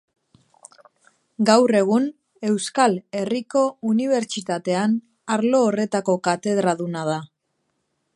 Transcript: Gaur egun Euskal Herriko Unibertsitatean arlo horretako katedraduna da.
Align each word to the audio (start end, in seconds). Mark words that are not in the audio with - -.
Gaur 1.49 1.73
egun 1.79 2.07
Euskal 2.51 2.95
Herriko 3.19 3.63
Unibertsitatean 3.91 4.97
arlo 5.37 5.61
horretako 5.67 6.17
katedraduna 6.29 7.05
da. 7.13 7.21